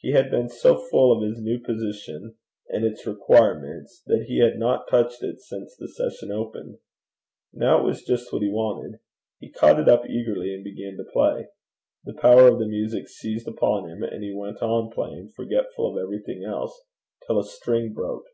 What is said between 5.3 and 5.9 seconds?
since the